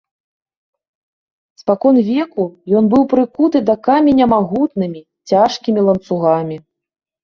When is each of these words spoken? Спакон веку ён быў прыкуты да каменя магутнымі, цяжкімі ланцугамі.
Спакон 1.63 1.95
веку 2.09 2.43
ён 2.81 2.91
быў 2.95 3.03
прыкуты 3.13 3.57
да 3.71 3.79
каменя 3.91 4.25
магутнымі, 4.35 5.01
цяжкімі 5.33 5.81
ланцугамі. 5.91 6.57